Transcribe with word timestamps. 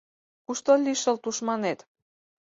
Кушто 0.45 0.71
лишыл 0.85 1.17
тушманет? 1.23 1.79